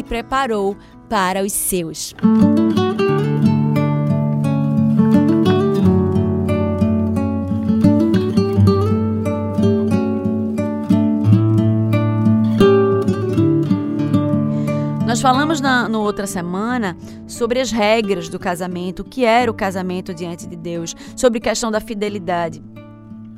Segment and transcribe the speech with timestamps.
[0.00, 0.76] preparou
[1.08, 2.14] para os seus.
[15.04, 20.14] Nós falamos na outra semana sobre as regras do casamento, o que era o casamento
[20.14, 22.62] diante de Deus, sobre a questão da fidelidade.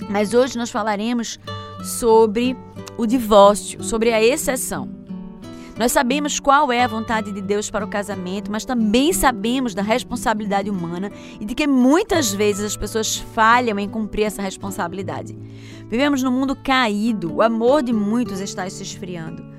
[0.08, 1.41] Mas hoje nós falaremos
[1.82, 2.56] sobre
[2.97, 4.94] o divórcio, sobre a exceção.
[5.76, 9.82] Nós sabemos qual é a vontade de Deus para o casamento, mas também sabemos da
[9.82, 15.36] responsabilidade humana e de que muitas vezes as pessoas falham em cumprir essa responsabilidade.
[15.88, 19.53] Vivemos num mundo caído, o amor de muitos está se esfriando.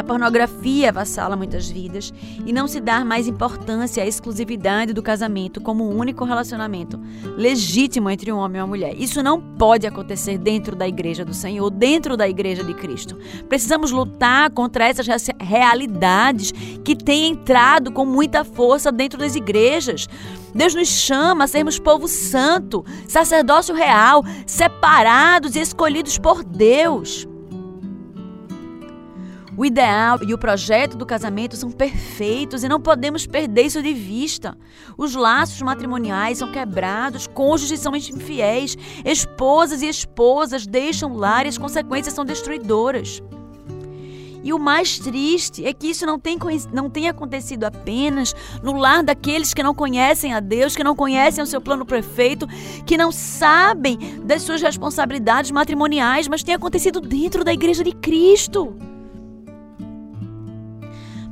[0.00, 2.10] A pornografia avassala muitas vidas
[2.46, 6.98] e não se dá mais importância à exclusividade do casamento como o único relacionamento
[7.36, 8.94] legítimo entre um homem e uma mulher.
[8.98, 13.18] Isso não pode acontecer dentro da igreja do Senhor, dentro da igreja de Cristo.
[13.46, 15.06] Precisamos lutar contra essas
[15.38, 16.50] realidades
[16.82, 20.08] que têm entrado com muita força dentro das igrejas.
[20.54, 27.28] Deus nos chama a sermos povo santo, sacerdócio real, separados e escolhidos por Deus.
[29.60, 33.92] O ideal e o projeto do casamento são perfeitos e não podemos perder isso de
[33.92, 34.56] vista.
[34.96, 41.58] Os laços matrimoniais são quebrados, cônjuges são infiéis, esposas e esposas deixam lar e as
[41.58, 43.22] consequências são destruidoras.
[44.42, 46.38] E o mais triste é que isso não tem,
[46.72, 51.44] não tem acontecido apenas no lar daqueles que não conhecem a Deus, que não conhecem
[51.44, 52.46] o seu plano perfeito,
[52.86, 58.74] que não sabem das suas responsabilidades matrimoniais, mas tem acontecido dentro da igreja de Cristo.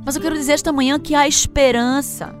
[0.09, 2.33] Mas eu quero dizer esta manhã que há esperança.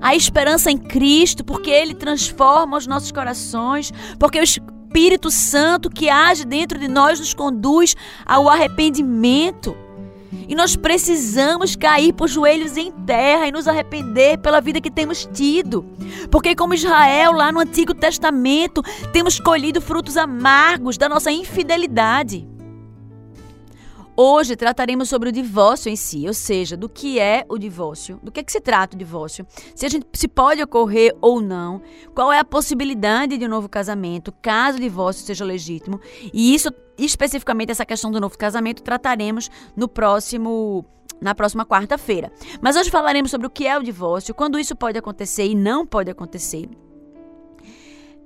[0.00, 6.08] Há esperança em Cristo, porque Ele transforma os nossos corações, porque o Espírito Santo que
[6.08, 7.94] age dentro de nós nos conduz
[8.24, 9.76] ao arrependimento.
[10.48, 15.28] E nós precisamos cair por joelhos em terra e nos arrepender pela vida que temos
[15.30, 15.84] tido.
[16.30, 22.48] Porque, como Israel, lá no Antigo Testamento, temos colhido frutos amargos da nossa infidelidade.
[24.22, 28.30] Hoje trataremos sobre o divórcio em si, ou seja, do que é o divórcio, do
[28.30, 31.80] que, é que se trata o divórcio, se a gente se pode ocorrer ou não,
[32.14, 35.98] qual é a possibilidade de um novo casamento, caso o divórcio seja legítimo.
[36.34, 40.84] E isso, especificamente essa questão do novo casamento, trataremos no próximo
[41.18, 42.30] na próxima quarta-feira.
[42.60, 45.86] Mas hoje falaremos sobre o que é o divórcio, quando isso pode acontecer e não
[45.86, 46.68] pode acontecer.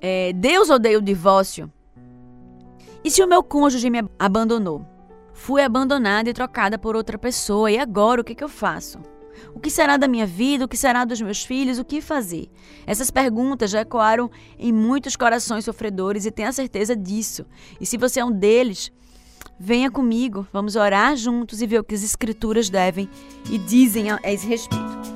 [0.00, 1.70] É, Deus odeia o divórcio?
[3.04, 4.92] E se o meu cônjuge me abandonou?
[5.34, 7.70] Fui abandonada e trocada por outra pessoa.
[7.70, 8.98] E agora o que, que eu faço?
[9.52, 10.64] O que será da minha vida?
[10.64, 11.78] O que será dos meus filhos?
[11.78, 12.48] O que fazer?
[12.86, 17.44] Essas perguntas já ecoaram em muitos corações sofredores e tenha certeza disso.
[17.81, 18.92] E se você é um deles,
[19.58, 23.08] venha comigo, vamos orar juntos e ver o que as escrituras devem
[23.50, 25.13] e dizem a esse respeito.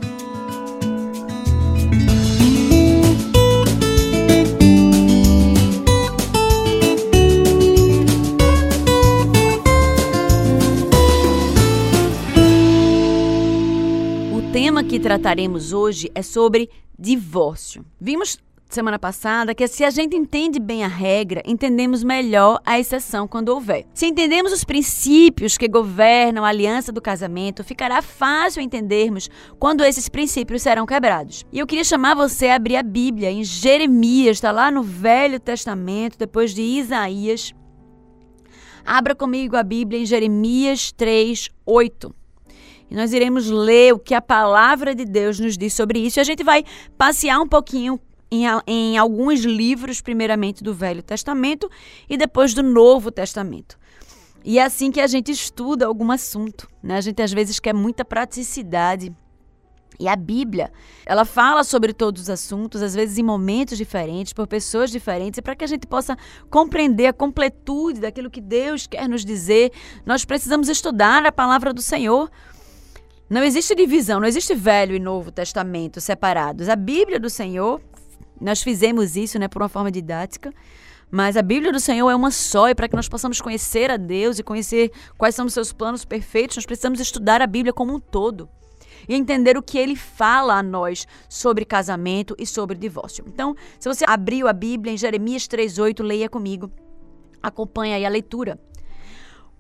[14.89, 17.85] Que trataremos hoje é sobre divórcio.
[18.01, 18.39] Vimos
[18.71, 23.51] semana passada que se a gente entende bem a regra, entendemos melhor a exceção quando
[23.51, 23.85] houver.
[23.93, 30.09] Se entendemos os princípios que governam a aliança do casamento, ficará fácil entendermos quando esses
[30.09, 31.45] princípios serão quebrados.
[31.53, 35.39] E eu queria chamar você a abrir a Bíblia em Jeremias, está lá no Velho
[35.39, 37.55] Testamento, depois de Isaías.
[38.87, 42.18] Abra comigo a Bíblia em Jeremias 3, 8.
[42.91, 46.19] E nós iremos ler o que a palavra de Deus nos diz sobre isso.
[46.19, 46.65] E a gente vai
[46.97, 48.01] passear um pouquinho
[48.31, 51.71] em, em alguns livros, primeiramente do Velho Testamento
[52.09, 53.79] e depois do Novo Testamento.
[54.45, 56.69] E é assim que a gente estuda algum assunto.
[56.83, 56.97] Né?
[56.97, 59.15] A gente às vezes quer muita praticidade.
[60.01, 60.71] E a Bíblia,
[61.05, 65.43] ela fala sobre todos os assuntos, às vezes em momentos diferentes, por pessoas diferentes, e
[65.43, 66.17] para que a gente possa
[66.49, 69.73] compreender a completude daquilo que Deus quer nos dizer,
[70.07, 72.31] nós precisamos estudar a palavra do Senhor.
[73.29, 76.69] Não existe divisão, não existe Velho e Novo Testamento separados.
[76.69, 77.81] A Bíblia do Senhor
[78.41, 80.53] nós fizemos isso, né, por uma forma didática.
[81.11, 83.97] Mas a Bíblia do Senhor é uma só, e para que nós possamos conhecer a
[83.97, 87.95] Deus e conhecer quais são os seus planos perfeitos, nós precisamos estudar a Bíblia como
[87.95, 88.49] um todo
[89.09, 93.25] e entender o que ele fala a nós sobre casamento e sobre divórcio.
[93.27, 96.71] Então, se você abriu a Bíblia em Jeremias 3:8, leia comigo.
[97.43, 98.59] Acompanhe aí a leitura.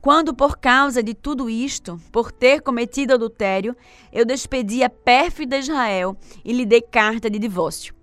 [0.00, 3.76] Quando por causa de tudo isto, por ter cometido adultério,
[4.12, 7.94] eu despedi a pérfida Israel e lhe dei carta de divórcio.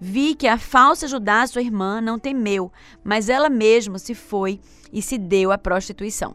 [0.00, 2.72] Vi que a falsa Judá, sua irmã, não temeu,
[3.04, 4.60] mas ela mesma se foi
[4.92, 6.34] e se deu à prostituição.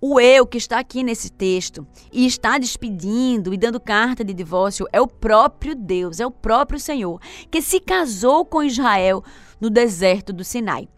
[0.00, 4.86] O eu que está aqui nesse texto e está despedindo e dando carta de divórcio
[4.92, 7.20] é o próprio Deus, é o próprio Senhor,
[7.50, 9.24] que se casou com Israel
[9.60, 10.88] no deserto do Sinai.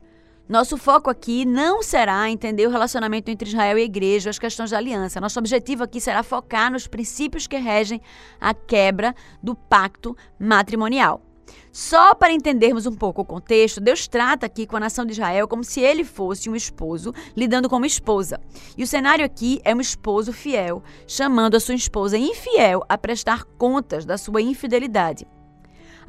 [0.50, 4.72] Nosso foco aqui não será entender o relacionamento entre Israel e a igreja, as questões
[4.72, 5.20] da aliança.
[5.20, 8.00] Nosso objetivo aqui será focar nos princípios que regem
[8.40, 11.22] a quebra do pacto matrimonial.
[11.70, 15.46] Só para entendermos um pouco o contexto, Deus trata aqui com a nação de Israel
[15.46, 18.40] como se ele fosse um esposo lidando como esposa.
[18.76, 23.44] E o cenário aqui é um esposo fiel, chamando a sua esposa infiel a prestar
[23.56, 25.28] contas da sua infidelidade.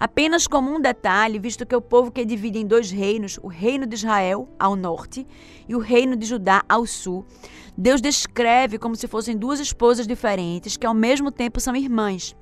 [0.02, 3.86] Apenas como um detalhe, visto que o povo que divide em dois reinos, o reino
[3.86, 5.28] de Israel ao norte
[5.70, 7.24] e o reino de Judá ao sul,
[7.78, 12.36] Deus descreve como se fossem duas esposas diferentes que ao mesmo tempo são irmãs.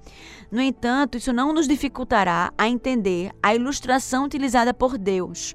[0.49, 5.53] No entanto, isso não nos dificultará a entender a ilustração utilizada por Deus,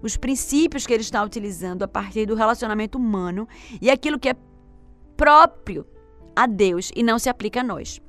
[0.00, 3.48] os princípios que ele está utilizando a partir do relacionamento humano
[3.82, 4.36] e aquilo que é
[5.16, 5.84] próprio
[6.36, 8.00] a Deus e não se aplica a nós.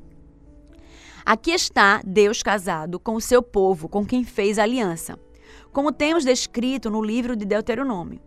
[1.26, 5.20] Aqui está Deus casado com o seu povo, com quem fez aliança,
[5.72, 8.20] como temos descrito no livro de Deuteronômio.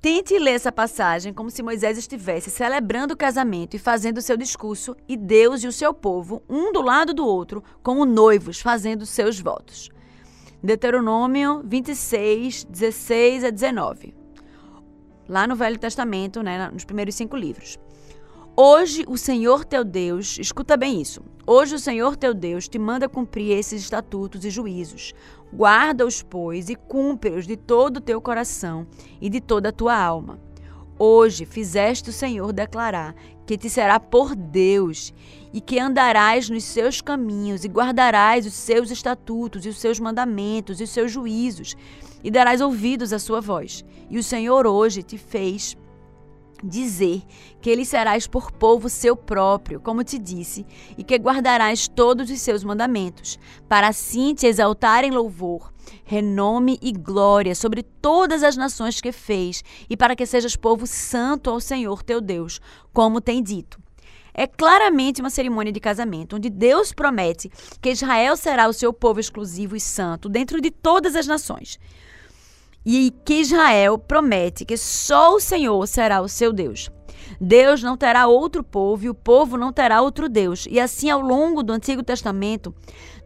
[0.00, 4.36] Tente ler essa passagem como se Moisés estivesse celebrando o casamento e fazendo o seu
[4.36, 9.06] discurso, e Deus e o seu povo, um do lado do outro, como noivos, fazendo
[9.06, 9.90] seus votos.
[10.62, 14.14] Deuteronômio 26, 16 a 19.
[15.28, 17.78] Lá no Velho Testamento, né, nos primeiros cinco livros.
[18.58, 21.20] Hoje o Senhor teu Deus, escuta bem isso.
[21.46, 25.12] Hoje o Senhor teu Deus te manda cumprir esses estatutos e juízos.
[25.52, 28.86] Guarda-os, pois, e cumpre-os de todo o teu coração
[29.20, 30.40] e de toda a tua alma.
[30.98, 33.14] Hoje fizeste o Senhor declarar
[33.44, 35.12] que te será por Deus
[35.52, 40.80] e que andarás nos seus caminhos e guardarás os seus estatutos e os seus mandamentos
[40.80, 41.76] e os seus juízos
[42.24, 43.84] e darás ouvidos à sua voz.
[44.08, 45.76] E o Senhor hoje te fez
[46.62, 47.22] dizer
[47.60, 52.40] que ele serás por povo seu próprio, como te disse, e que guardarás todos os
[52.40, 55.72] seus mandamentos, para assim te exaltar em louvor,
[56.04, 61.50] renome e glória sobre todas as nações que fez, e para que sejas povo santo
[61.50, 62.60] ao Senhor teu Deus,
[62.92, 63.80] como tem dito.
[64.38, 69.18] É claramente uma cerimônia de casamento, onde Deus promete que Israel será o seu povo
[69.18, 71.78] exclusivo e santo dentro de todas as nações
[72.86, 76.88] e que Israel promete que só o Senhor será o seu Deus.
[77.40, 80.68] Deus não terá outro povo e o povo não terá outro Deus.
[80.70, 82.72] E assim, ao longo do Antigo Testamento,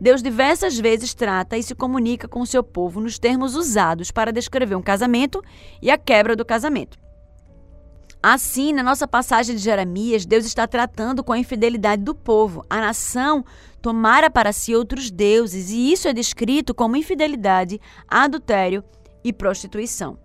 [0.01, 4.33] Deus diversas vezes trata e se comunica com o seu povo nos termos usados para
[4.33, 5.43] descrever um casamento
[5.83, 6.99] e a quebra do casamento.
[8.23, 12.65] Assim, na nossa passagem de Jeremias, Deus está tratando com a infidelidade do povo.
[12.69, 13.45] A nação
[13.81, 18.85] tomara para si outros deuses, e isso é descrito como infidelidade, adultério
[19.25, 20.19] e prostituição.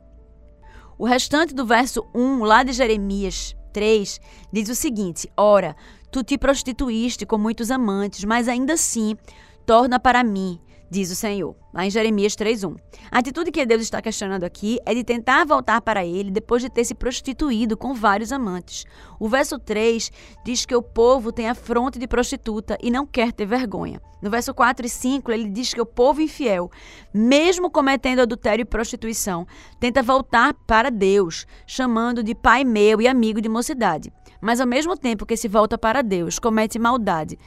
[0.97, 4.19] O restante do verso 1, lá de Jeremias 3,
[4.51, 5.75] diz o seguinte: Ora,
[6.11, 9.17] tu te prostituíste com muitos amantes, mas ainda assim
[9.65, 12.75] torna para mim, diz o Senhor, lá em Jeremias 3:1.
[13.11, 16.69] A atitude que Deus está questionando aqui é de tentar voltar para ele depois de
[16.69, 18.85] ter se prostituído com vários amantes.
[19.19, 20.11] O verso 3
[20.45, 24.01] diz que o povo tem a fronte de prostituta e não quer ter vergonha.
[24.21, 26.71] No verso 4 e 5, ele diz que o povo infiel,
[27.13, 29.45] mesmo cometendo adultério e prostituição,
[29.79, 34.11] tenta voltar para Deus, chamando de pai meu e amigo de mocidade.
[34.41, 37.37] Mas ao mesmo tempo que se volta para Deus, comete maldade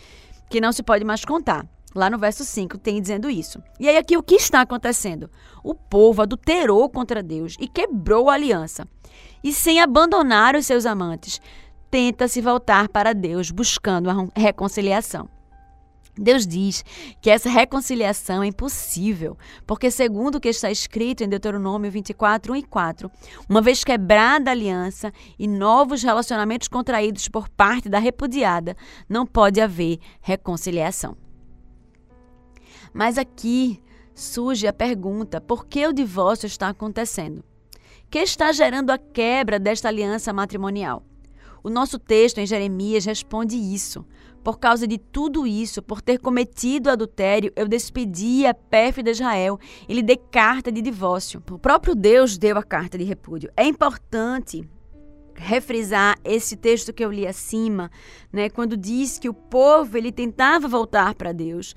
[0.49, 1.67] que não se pode mais contar.
[1.99, 3.61] Lá no verso 5 tem dizendo isso.
[3.81, 5.29] E aí aqui o que está acontecendo?
[5.65, 8.87] O povo adulterou contra Deus e quebrou a aliança.
[9.43, 11.41] E sem abandonar os seus amantes,
[11.91, 15.29] tenta se voltar para Deus buscando a reconciliação.
[16.17, 16.85] Deus diz
[17.21, 19.37] que essa reconciliação é impossível,
[19.67, 23.11] porque, segundo o que está escrito em Deuteronômio 24, 1 e 4,
[23.49, 28.77] uma vez quebrada a aliança e novos relacionamentos contraídos por parte da repudiada,
[29.09, 31.28] não pode haver reconciliação.
[32.99, 33.81] Mas aqui
[34.13, 37.45] surge a pergunta: por que o divórcio está acontecendo?
[38.11, 41.05] Que está gerando a quebra desta aliança matrimonial?
[41.63, 44.05] O nosso texto em Jeremias responde isso.
[44.43, 49.95] Por causa de tudo isso, por ter cometido adultério, eu despedi a pérfida Israel e
[49.95, 51.41] lhe dei carta de divórcio.
[51.53, 53.53] O próprio Deus deu a carta de repúdio.
[53.57, 54.69] É importante
[55.37, 57.93] refrisar esse texto que eu li acima,
[58.33, 61.77] né, quando diz que o povo ele tentava voltar para Deus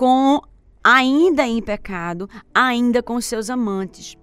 [0.00, 0.40] com
[0.82, 4.16] ainda em pecado, ainda com seus amantes.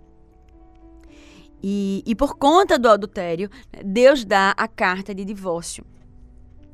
[1.62, 3.48] E, e por conta do adultério,
[3.86, 5.86] Deus dá a carta de divórcio.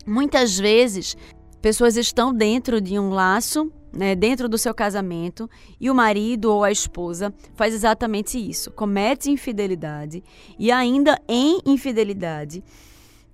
[0.07, 1.17] Muitas vezes,
[1.61, 5.49] pessoas estão dentro de um laço, né, dentro do seu casamento,
[5.81, 10.23] e o marido ou a esposa faz exatamente isso: comete infidelidade
[10.57, 12.63] e, ainda em infidelidade,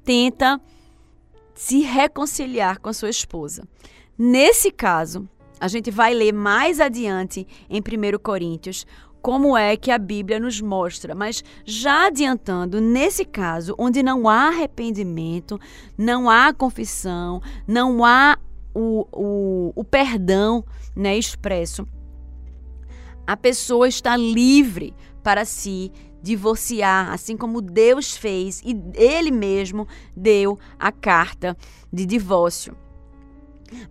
[0.03, 0.59] tenta
[1.53, 3.67] se reconciliar com a sua esposa.
[4.17, 8.85] Nesse caso, a gente vai ler mais adiante em 1 Coríntios
[9.21, 11.13] como é que a Bíblia nos mostra.
[11.13, 15.59] Mas já adiantando, nesse caso, onde não há arrependimento,
[15.97, 18.37] não há confissão, não há
[18.73, 20.63] o, o, o perdão
[20.95, 21.87] né, expresso,
[23.27, 30.57] a pessoa está livre para se divorciar, assim como Deus fez e Ele mesmo deu
[30.77, 31.55] a carta
[31.91, 32.75] de divórcio.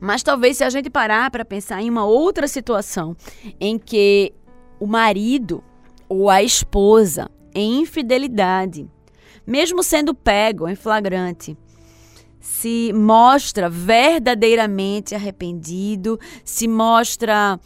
[0.01, 3.17] Mas talvez se a gente parar para pensar em uma outra situação
[3.61, 4.33] em que
[4.81, 5.63] o marido
[6.09, 8.89] ou a esposa em infidelidade,
[9.47, 11.57] mesmo sendo pego em flagrante,
[12.41, 17.59] se mostra verdadeiramente arrependido, se mostra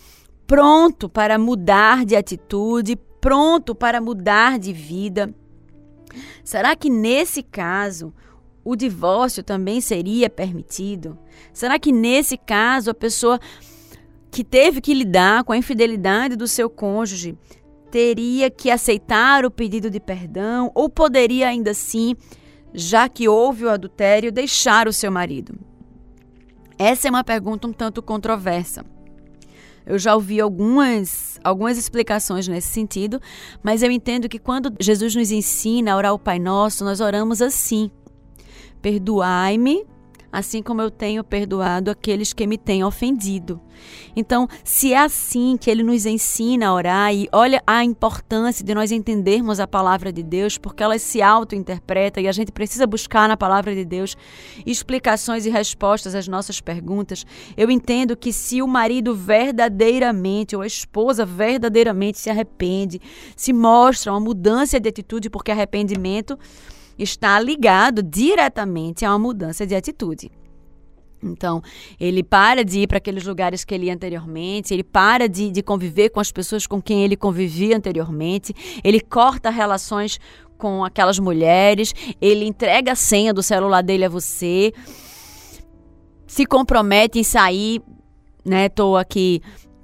[0.46, 5.34] pronto para mudar de atitude, pronto para mudar de vida.
[6.42, 8.12] Será que nesse caso
[8.64, 11.18] o divórcio também seria permitido?
[11.52, 13.40] Será que nesse caso a pessoa
[14.30, 17.36] que teve que lidar com a infidelidade do seu cônjuge
[17.90, 22.16] teria que aceitar o pedido de perdão ou poderia ainda assim,
[22.72, 25.54] já que houve o adultério, deixar o seu marido?
[26.78, 28.84] Essa é uma pergunta um tanto controversa.
[29.84, 33.20] Eu já ouvi algumas, algumas explicações nesse sentido,
[33.62, 37.42] mas eu entendo que quando Jesus nos ensina a orar o Pai Nosso, nós oramos
[37.42, 37.90] assim:
[38.82, 39.86] Perdoai-me
[40.32, 43.60] assim como eu tenho perdoado aqueles que me têm ofendido.
[44.16, 48.74] Então, se é assim que ele nos ensina a orar, e olha a importância de
[48.74, 53.28] nós entendermos a palavra de Deus, porque ela se auto-interpreta e a gente precisa buscar
[53.28, 54.16] na palavra de Deus
[54.64, 57.26] explicações e respostas às nossas perguntas.
[57.54, 63.00] Eu entendo que se o marido verdadeiramente ou a esposa verdadeiramente se arrepende,
[63.36, 66.38] se mostra uma mudança de atitude, porque arrependimento
[66.98, 70.30] está ligado diretamente a uma mudança de atitude.
[71.22, 71.62] Então,
[72.00, 75.62] ele para de ir para aqueles lugares que ele ia anteriormente, ele para de, de
[75.62, 80.18] conviver com as pessoas com quem ele convivia anteriormente, ele corta relações
[80.58, 84.72] com aquelas mulheres, ele entrega a senha do celular dele a você,
[86.26, 87.80] se compromete em sair,
[88.44, 88.68] né?
[88.68, 89.40] Tô aqui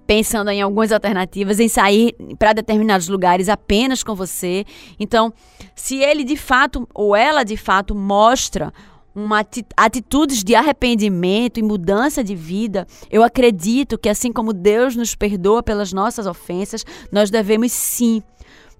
[0.08, 4.64] pensando em algumas alternativas, em sair para determinados lugares apenas com você.
[4.98, 5.30] Então,
[5.76, 8.72] se ele de fato ou ela de fato mostra
[9.14, 9.44] uma
[9.76, 15.62] atitudes de arrependimento e mudança de vida, eu acredito que assim como Deus nos perdoa
[15.62, 18.22] pelas nossas ofensas, nós devemos sim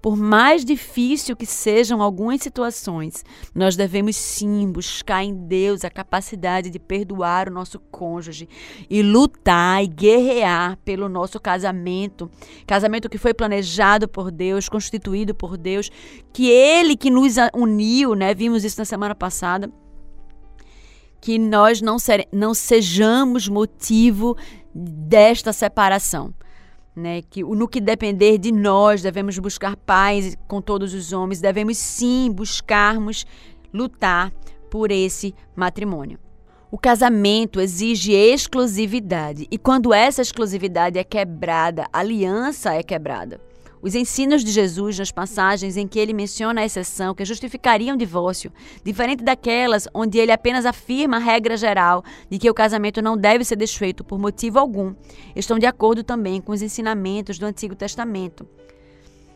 [0.01, 6.69] por mais difícil que sejam algumas situações, nós devemos sim buscar em Deus a capacidade
[6.69, 8.47] de perdoar o nosso cônjuge
[8.89, 12.29] e lutar e guerrear pelo nosso casamento.
[12.65, 15.89] Casamento que foi planejado por Deus, constituído por Deus,
[16.31, 18.33] que Ele que nos uniu, né?
[18.33, 19.71] Vimos isso na semana passada
[21.21, 24.37] que nós não, ser, não sejamos motivo
[24.73, 26.33] desta separação.
[26.95, 31.77] Né, que no que depender de nós devemos buscar paz com todos os homens, devemos
[31.77, 33.25] sim buscarmos
[33.73, 34.33] lutar
[34.69, 36.19] por esse matrimônio.
[36.71, 43.39] O casamento exige exclusividade e quando essa exclusividade é quebrada, a aliança é quebrada.
[43.81, 47.97] Os ensinos de Jesus nas passagens em que ele menciona a exceção que justificaria um
[47.97, 48.51] divórcio,
[48.83, 53.45] diferente daquelas onde ele apenas afirma a regra geral de que o casamento não deve
[53.45, 54.93] ser desfeito por motivo algum,
[55.33, 58.45] estão de acordo também com os ensinamentos do Antigo Testamento.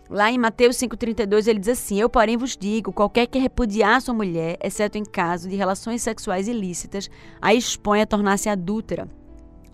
[0.10, 4.14] Lá em Mateus 5,32 ele diz assim: Eu, porém, vos digo: qualquer que repudiar sua
[4.14, 7.10] mulher, exceto em caso de relações sexuais ilícitas,
[7.42, 9.08] a expõe a tornar-se adúltera.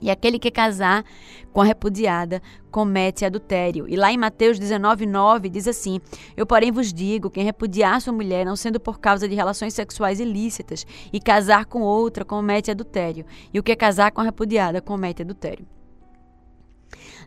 [0.01, 1.03] E aquele que casar
[1.51, 2.41] com a repudiada
[2.71, 3.87] comete adultério.
[3.87, 5.99] E lá em Mateus 19:9 diz assim:
[6.37, 10.19] Eu, porém, vos digo: quem repudiar sua mulher, não sendo por causa de relações sexuais
[10.19, 13.25] ilícitas, e casar com outra, comete adultério.
[13.53, 15.65] E o que casar com a repudiada comete adultério.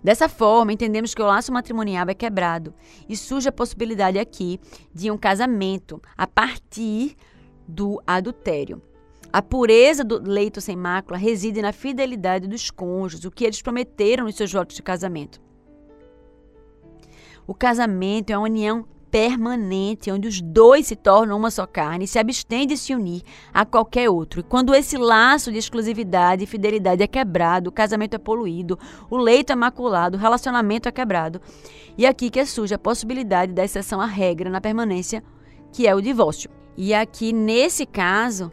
[0.02, 2.74] Dessa forma, entendemos que o laço matrimonial é quebrado
[3.08, 4.58] e surge a possibilidade aqui
[4.92, 7.16] de um casamento a partir
[7.68, 8.82] do adultério.
[9.32, 14.24] A pureza do leito sem mácula reside na fidelidade dos cônjuges, o que eles prometeram
[14.24, 15.40] nos seus votos de casamento.
[17.46, 22.08] O casamento é uma união permanente, onde os dois se tornam uma só carne e
[22.08, 23.22] se abstêm de se unir
[23.52, 24.40] a qualquer outro.
[24.40, 28.78] E quando esse laço de exclusividade e fidelidade é quebrado, o casamento é poluído,
[29.10, 31.40] o leito é maculado, o relacionamento é quebrado.
[31.96, 35.22] E aqui que surge a possibilidade da exceção à regra na permanência,
[35.72, 36.50] que é o divórcio.
[36.74, 38.50] E aqui, nesse caso,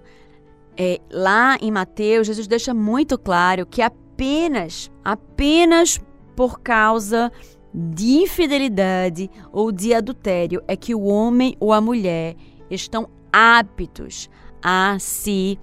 [0.81, 5.99] é, lá em Mateus, Jesus deixa muito claro que apenas, apenas
[6.37, 7.29] por causa
[7.73, 12.37] de infidelidade ou de adultério é que o homem ou a mulher
[12.71, 14.29] estão aptos
[14.63, 15.59] a se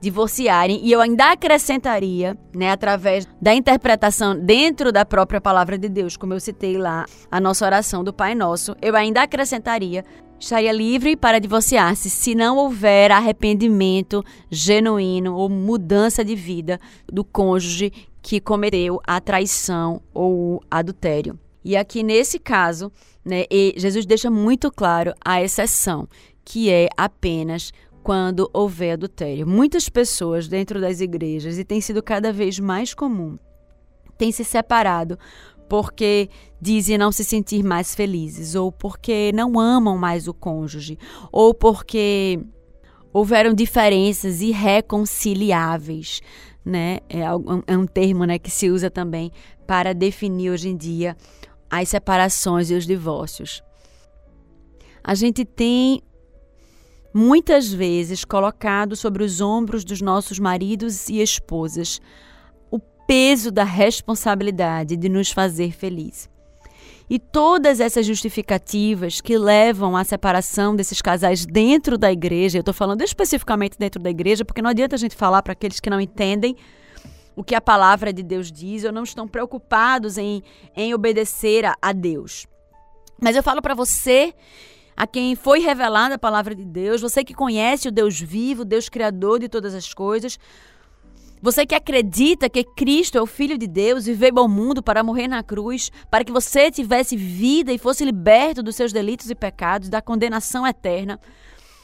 [0.00, 0.80] divorciarem.
[0.82, 6.32] E eu ainda acrescentaria, né, através da interpretação dentro da própria palavra de Deus, como
[6.32, 10.04] eu citei lá a nossa oração do Pai Nosso, eu ainda acrescentaria
[10.44, 16.78] estaria livre para divorciar-se se não houver arrependimento genuíno ou mudança de vida
[17.10, 17.90] do cônjuge
[18.22, 21.38] que cometeu a traição ou o adultério.
[21.64, 22.92] E aqui nesse caso,
[23.24, 23.44] né,
[23.76, 26.06] Jesus deixa muito claro a exceção,
[26.44, 29.46] que é apenas quando houver adultério.
[29.46, 33.38] Muitas pessoas dentro das igrejas, e tem sido cada vez mais comum,
[34.18, 35.18] têm se separado
[35.68, 36.28] porque
[36.60, 40.98] dizem não se sentir mais felizes, ou porque não amam mais o cônjuge,
[41.32, 42.38] ou porque
[43.12, 46.20] houveram diferenças irreconciliáveis.
[46.64, 47.00] Né?
[47.08, 47.20] É,
[47.66, 49.30] é um termo né, que se usa também
[49.66, 51.16] para definir hoje em dia
[51.70, 53.62] as separações e os divórcios.
[55.02, 56.02] A gente tem
[57.12, 62.00] muitas vezes colocado sobre os ombros dos nossos maridos e esposas
[63.06, 66.28] peso da responsabilidade de nos fazer felizes.
[67.08, 72.72] E todas essas justificativas que levam à separação desses casais dentro da igreja, eu estou
[72.72, 76.00] falando especificamente dentro da igreja, porque não adianta a gente falar para aqueles que não
[76.00, 76.56] entendem
[77.36, 80.42] o que a palavra de Deus diz ou não estão preocupados em,
[80.74, 82.46] em obedecer a, a Deus.
[83.20, 84.32] Mas eu falo para você,
[84.96, 88.88] a quem foi revelada a palavra de Deus, você que conhece o Deus vivo, Deus
[88.88, 90.38] criador de todas as coisas,
[91.40, 95.02] você que acredita que Cristo é o Filho de Deus e veio ao mundo para
[95.02, 99.34] morrer na cruz, para que você tivesse vida e fosse liberto dos seus delitos e
[99.34, 101.20] pecados, da condenação eterna.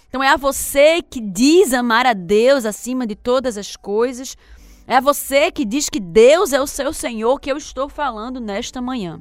[0.09, 4.37] Então é a você que diz amar a Deus acima de todas as coisas.
[4.87, 8.81] É você que diz que Deus é o seu Senhor que eu estou falando nesta
[8.81, 9.21] manhã.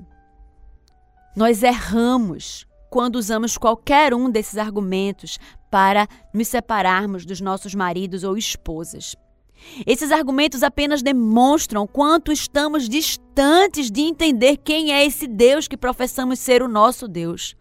[1.35, 5.37] Nós erramos quando usamos qualquer um desses argumentos
[5.69, 9.15] para nos separarmos dos nossos maridos ou esposas.
[9.85, 16.39] Esses argumentos apenas demonstram quanto estamos distantes de entender quem é esse Deus que professamos
[16.39, 17.55] ser o nosso Deus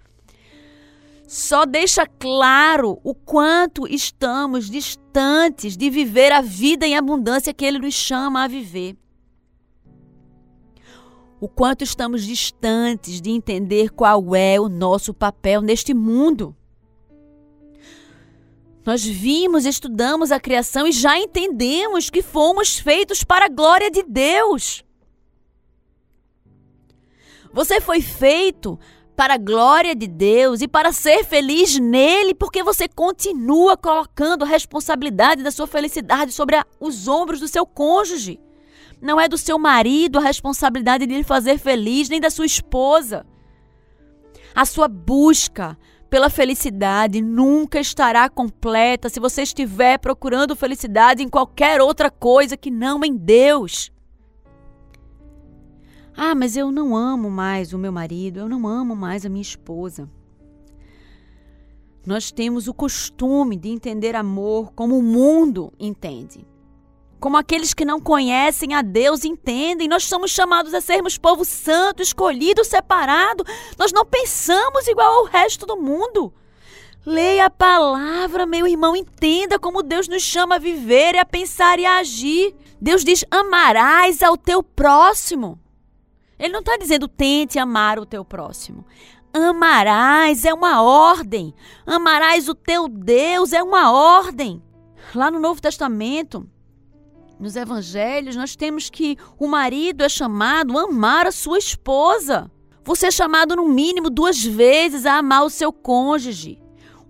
[1.29, 7.79] só deixa claro o quanto estamos distantes de viver a vida em abundância que Ele
[7.79, 8.97] nos chama a viver.
[11.39, 16.57] O quanto estamos distantes de entender qual é o nosso papel neste mundo.
[18.89, 24.03] Nós vimos, estudamos a criação e já entendemos que fomos feitos para a glória de
[24.03, 24.83] Deus.
[27.53, 28.79] Você foi feito
[29.15, 34.49] para a glória de Deus e para ser feliz nele, porque você continua colocando a
[34.49, 38.41] responsabilidade da sua felicidade sobre a, os ombros do seu cônjuge.
[39.03, 43.27] Não é do seu marido a responsabilidade de lhe fazer feliz, nem da sua esposa.
[44.55, 45.77] A sua busca
[46.09, 52.71] pela felicidade nunca estará completa se você estiver procurando felicidade em qualquer outra coisa que
[52.71, 53.93] não em Deus.
[56.17, 59.43] Ah, mas eu não amo mais o meu marido, eu não amo mais a minha
[59.43, 60.09] esposa.
[62.05, 66.47] Nós temos o costume de entender amor como o mundo entende.
[67.21, 69.89] Como aqueles que não conhecem a Deus entendem.
[69.89, 73.45] Nós somos chamados a sermos povo santo, escolhido, separado.
[73.77, 76.33] Nós não pensamos igual ao resto do mundo.
[77.05, 81.87] Leia a palavra, meu irmão, entenda como Deus nos chama a viver, a pensar e
[81.87, 82.55] a agir.
[82.81, 85.59] Deus diz: amarás ao teu próximo.
[86.39, 88.85] Ele não está dizendo tente amar o teu próximo.
[89.33, 91.55] Amarás é uma ordem.
[91.87, 94.63] Amarás o teu Deus é uma ordem.
[95.15, 96.49] Lá no Novo Testamento,
[97.39, 102.51] nos evangelhos, nós temos que o marido é chamado a amar a sua esposa.
[102.85, 106.59] Você é chamado no mínimo duas vezes a amar o seu cônjuge.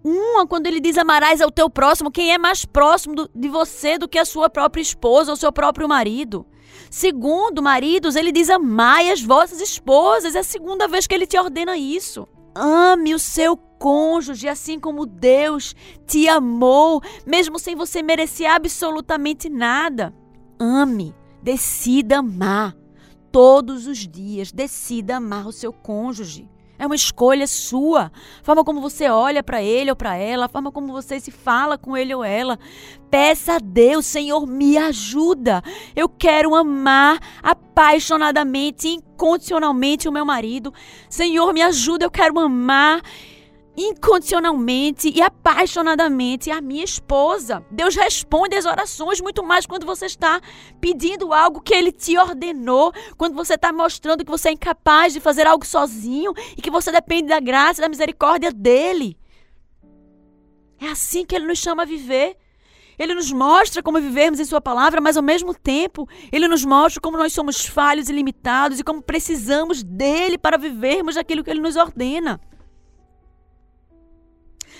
[0.03, 3.99] Uma, quando ele diz amarás ao teu próximo, quem é mais próximo do, de você
[3.99, 6.47] do que a sua própria esposa ou seu próprio marido.
[6.91, 10.35] Segundo, maridos, ele diz: Amai as vossas esposas.
[10.35, 12.27] É a segunda vez que ele te ordena isso.
[12.55, 15.75] Ame o seu cônjuge, assim como Deus
[16.07, 20.15] te amou, mesmo sem você merecer absolutamente nada.
[20.59, 22.77] Ame, decida amar.
[23.31, 26.49] Todos os dias, decida amar o seu cônjuge.
[26.79, 28.13] É uma escolha sua.
[28.41, 31.31] A forma como você olha para ele ou para ela, a forma como você se
[31.31, 32.57] fala com ele ou ela.
[33.11, 35.61] Peça a Deus, Senhor, me ajuda.
[35.97, 40.73] Eu quero amar apaixonadamente, incondicionalmente o meu marido.
[41.11, 43.03] Senhor, me ajuda, eu quero amar
[43.79, 47.65] incondicionalmente e apaixonadamente a minha esposa.
[47.71, 50.41] Deus responde às orações muito mais quando você está
[50.81, 55.21] pedindo algo que Ele te ordenou, quando você está mostrando que você é incapaz de
[55.21, 59.17] fazer algo sozinho e que você depende da graça e da misericórdia dEle.
[60.81, 62.37] É assim que Ele nos chama a viver.
[62.99, 67.01] Ele nos mostra como vivermos em Sua palavra, mas ao mesmo tempo, Ele nos mostra
[67.01, 71.61] como nós somos falhos e limitados e como precisamos dele para vivermos aquilo que Ele
[71.61, 72.41] nos ordena.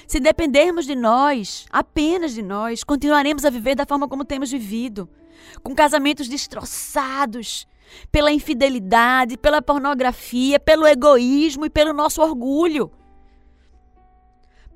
[0.09, 5.07] Se dependermos de nós, apenas de nós, continuaremos a viver da forma como temos vivido,
[5.63, 7.69] com casamentos destroçados
[8.11, 12.91] pela infidelidade, pela pornografia, pelo egoísmo e pelo nosso orgulho.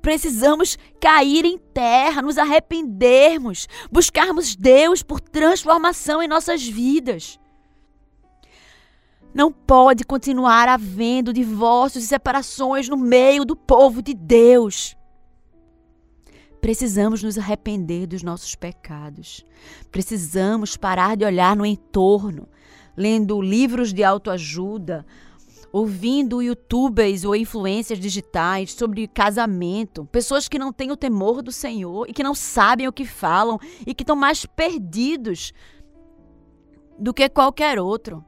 [0.03, 7.39] Precisamos cair em terra, nos arrependermos, buscarmos Deus por transformação em nossas vidas.
[9.33, 14.95] Não pode continuar havendo divórcios e separações no meio do povo de Deus.
[16.63, 19.45] Precisamos nos arrepender dos nossos pecados.
[19.91, 22.47] Precisamos parar de olhar no entorno,
[22.95, 25.05] lendo livros de autoajuda,
[25.73, 32.09] ouvindo youtubers ou influências digitais sobre casamento, pessoas que não têm o temor do Senhor
[32.09, 35.51] e que não sabem o que falam e que estão mais perdidos
[36.97, 38.23] do que qualquer outro.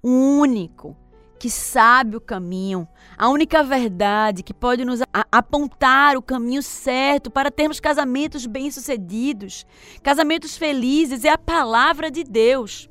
[0.00, 0.96] O único
[1.38, 7.50] que sabe o caminho, a única verdade que pode nos apontar o caminho certo para
[7.50, 9.66] termos casamentos bem-sucedidos,
[10.02, 12.88] casamentos felizes, é a palavra de Deus.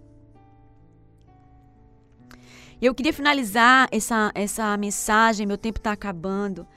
[2.82, 6.68] Eu queria finalizar essa, essa mensagem, meu tempo está acabando,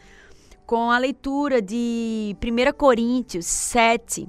[0.64, 4.28] com a leitura de 1 Coríntios 7,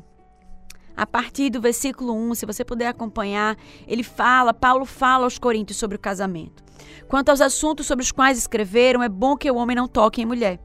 [1.00, 5.78] a partir do versículo 1, se você puder acompanhar, ele fala, Paulo fala aos Coríntios
[5.78, 6.62] sobre o casamento.
[7.08, 10.26] Quanto aos assuntos sobre os quais escreveram, é bom que o homem não toque em
[10.26, 10.60] mulher.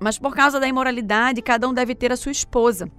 [0.00, 2.90] Mas por causa da imoralidade, cada um deve ter a sua esposa,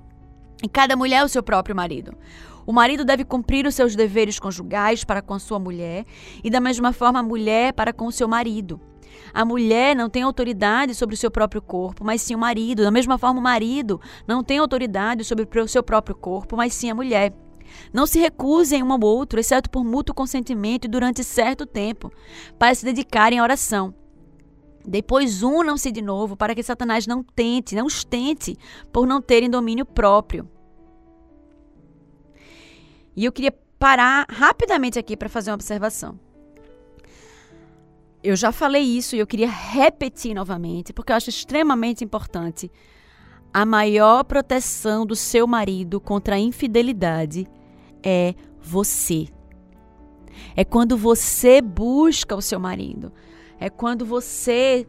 [0.63, 2.15] e cada mulher o seu próprio marido.
[2.65, 6.05] O marido deve cumprir os seus deveres conjugais para com sua mulher,
[6.43, 8.79] e da mesma forma a mulher para com o seu marido.
[9.33, 12.83] A mulher não tem autoridade sobre o seu próprio corpo, mas sim o marido.
[12.83, 16.89] Da mesma forma, o marido não tem autoridade sobre o seu próprio corpo, mas sim
[16.89, 17.33] a mulher.
[17.91, 22.12] Não se recusem um ao outro, exceto por mútuo consentimento e durante certo tempo,
[22.57, 23.93] para se dedicarem à oração.
[24.86, 28.57] Depois unam-se de novo para que Satanás não tente, não os tente,
[28.91, 30.49] por não terem domínio próprio.
[33.15, 36.19] E eu queria parar rapidamente aqui para fazer uma observação.
[38.23, 42.71] Eu já falei isso e eu queria repetir novamente, porque eu acho extremamente importante.
[43.53, 47.47] A maior proteção do seu marido contra a infidelidade
[48.03, 49.27] é você.
[50.55, 53.11] É quando você busca o seu marido.
[53.59, 54.87] É quando você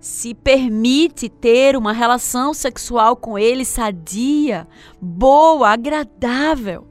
[0.00, 4.66] se permite ter uma relação sexual com ele sadia,
[5.00, 6.88] boa, agradável.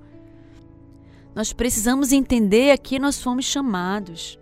[1.35, 4.39] Nós precisamos entender a que nós fomos chamados.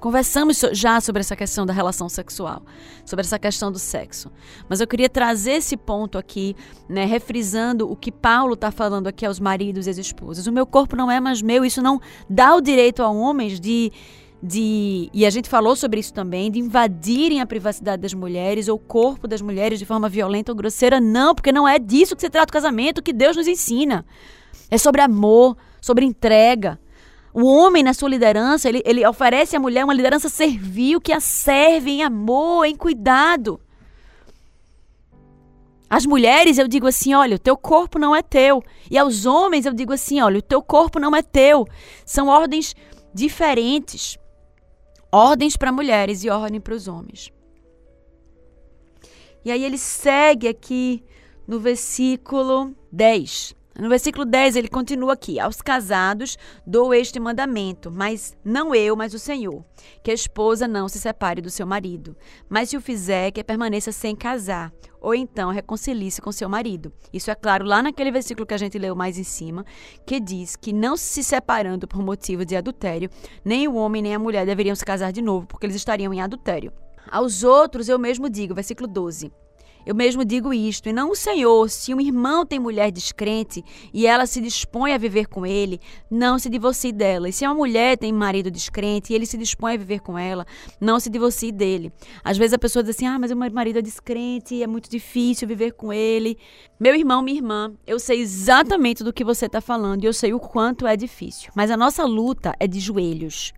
[0.00, 2.62] Conversamos já sobre essa questão da relação sexual,
[3.04, 4.30] sobre essa questão do sexo.
[4.68, 6.54] Mas eu queria trazer esse ponto aqui,
[6.88, 10.46] né, refrisando o que Paulo está falando aqui aos maridos e às esposas.
[10.46, 13.90] O meu corpo não é mais meu, isso não dá o direito a homens de
[14.40, 18.76] de e a gente falou sobre isso também de invadirem a privacidade das mulheres ou
[18.76, 22.22] o corpo das mulheres de forma violenta ou grosseira não porque não é disso que
[22.22, 24.06] se trata o casamento que Deus nos ensina
[24.70, 26.78] é sobre amor sobre entrega
[27.40, 31.20] o homem, na sua liderança, ele, ele oferece à mulher uma liderança servil que a
[31.20, 33.60] serve em amor, em cuidado.
[35.88, 38.60] Às mulheres eu digo assim: olha, o teu corpo não é teu.
[38.90, 41.64] E aos homens eu digo assim: olha, o teu corpo não é teu.
[42.04, 42.74] São ordens
[43.14, 44.18] diferentes.
[45.12, 47.32] Ordens para mulheres e ordem para os homens.
[49.44, 51.04] E aí ele segue aqui
[51.46, 53.54] no versículo 10.
[53.78, 56.36] No versículo 10, ele continua aqui: Aos casados
[56.66, 59.64] dou este mandamento, mas não eu, mas o Senhor,
[60.02, 62.16] que a esposa não se separe do seu marido,
[62.48, 66.92] mas se o fizer, que permaneça sem casar, ou então reconcilie-se com seu marido.
[67.12, 69.64] Isso é claro lá naquele versículo que a gente leu mais em cima,
[70.04, 73.08] que diz que não se separando por motivo de adultério,
[73.44, 76.20] nem o homem nem a mulher deveriam se casar de novo, porque eles estariam em
[76.20, 76.72] adultério.
[77.08, 79.32] Aos outros eu mesmo digo, versículo 12:
[79.86, 81.68] eu mesmo digo isto, e não o Senhor.
[81.70, 86.38] Se um irmão tem mulher descrente e ela se dispõe a viver com ele, não
[86.38, 87.28] se divorcie dela.
[87.28, 90.46] E se uma mulher tem marido descrente e ele se dispõe a viver com ela,
[90.80, 91.92] não se divorcie dele.
[92.22, 94.90] Às vezes a pessoa diz assim: ah, mas o meu marido é descrente, é muito
[94.90, 96.36] difícil viver com ele.
[96.78, 100.32] Meu irmão, minha irmã, eu sei exatamente do que você está falando e eu sei
[100.32, 101.50] o quanto é difícil.
[101.54, 103.52] Mas a nossa luta é de joelhos.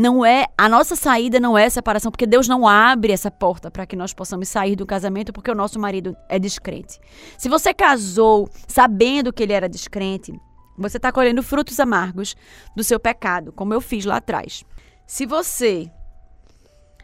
[0.00, 3.84] Não é a nossa saída não é separação, porque Deus não abre essa porta para
[3.84, 6.98] que nós possamos sair do casamento porque o nosso marido é descrente.
[7.36, 10.32] Se você casou sabendo que ele era descrente,
[10.78, 12.34] você está colhendo frutos amargos
[12.74, 14.64] do seu pecado, como eu fiz lá atrás.
[15.06, 15.86] Se você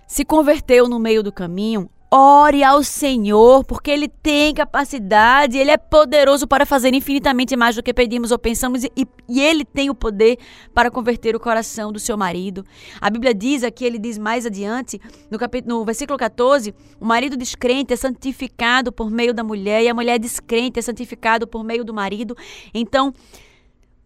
[0.08, 5.76] se converteu no meio do caminho, Ore ao Senhor, porque Ele tem capacidade, Ele é
[5.76, 8.90] poderoso para fazer infinitamente mais do que pedimos ou pensamos, e,
[9.28, 10.38] e, Ele tem o poder
[10.72, 12.64] para converter o coração do seu marido.
[13.02, 14.98] A Bíblia diz aqui, ele diz mais adiante,
[15.30, 19.88] no, capítulo, no versículo 14: o marido descrente é santificado por meio da mulher, e
[19.90, 22.34] a mulher descrente é santificado por meio do marido.
[22.72, 23.12] Então,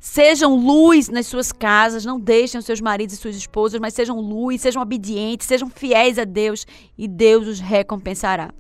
[0.01, 4.19] Sejam luz nas suas casas, não deixem os seus maridos e suas esposas, mas sejam
[4.19, 8.51] luz, sejam obedientes, sejam fiéis a Deus e Deus os recompensará.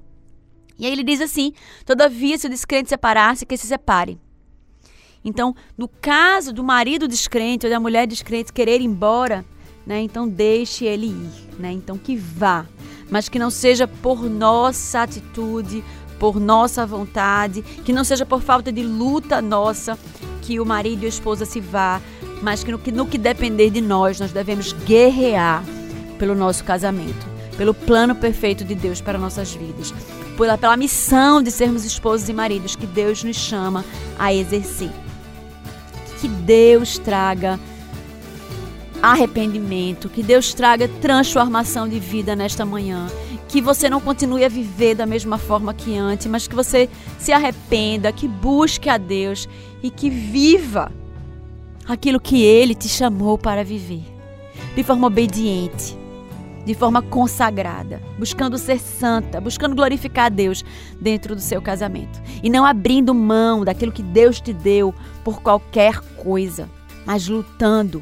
[0.79, 1.55] E aí ele diz assim:
[1.87, 4.20] Todavia, se o descrente separar-se, que se separe.
[5.24, 9.42] Então, no caso do marido descrente ou da mulher descrente querer ir embora,
[9.87, 11.72] né, então deixe ele ir, né?
[11.72, 12.66] Então que vá,
[13.11, 15.83] mas que não seja por nossa atitude,
[16.18, 19.98] por nossa vontade, que não seja por falta de luta nossa,
[20.51, 22.01] que o marido e a esposa se vá,
[22.43, 25.63] mas que no, que no que depender de nós, nós devemos guerrear
[26.19, 27.25] pelo nosso casamento,
[27.57, 29.95] pelo plano perfeito de Deus para nossas vidas,
[30.37, 33.85] pela, pela missão de sermos esposos e maridos que Deus nos chama
[34.19, 34.91] a exercer.
[36.21, 37.57] Que Deus traga
[39.01, 43.07] arrependimento, que Deus traga transformação de vida nesta manhã
[43.51, 47.33] que você não continue a viver da mesma forma que antes, mas que você se
[47.33, 49.49] arrependa, que busque a Deus
[49.83, 50.93] e que viva
[51.85, 54.05] aquilo que Ele te chamou para viver,
[54.77, 55.99] de forma obediente,
[56.65, 60.65] de forma consagrada, buscando ser santa, buscando glorificar a Deus
[61.01, 62.23] dentro do seu casamento.
[62.45, 66.71] E não abrindo mão daquilo que Deus te deu por qualquer coisa,
[67.05, 68.01] mas lutando,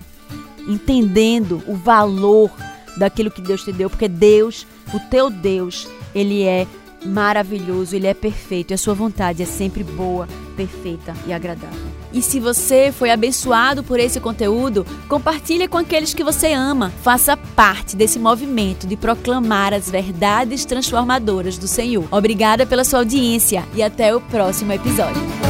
[0.69, 2.51] entendendo o valor
[2.99, 6.67] daquilo que Deus te deu, porque Deus o teu Deus, ele é
[7.05, 11.89] maravilhoso, ele é perfeito e a sua vontade é sempre boa, perfeita e agradável.
[12.13, 16.91] E se você foi abençoado por esse conteúdo, compartilhe com aqueles que você ama.
[17.03, 22.07] Faça parte desse movimento de proclamar as verdades transformadoras do Senhor.
[22.11, 25.48] Obrigada pela sua audiência e até o próximo episódio.